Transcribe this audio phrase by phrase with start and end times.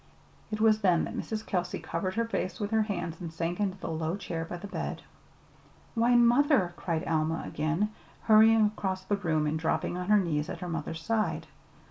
[0.49, 1.45] It was then that Mrs.
[1.45, 4.65] Kelsey covered her face with her hands and sank into the low chair by the
[4.65, 5.03] bed.
[5.93, 7.91] "Why, mother!" cried Alma again,
[8.23, 11.45] hurrying across the room and dropping on her knees at her mother's side.